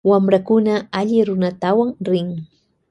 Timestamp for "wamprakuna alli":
0.09-1.17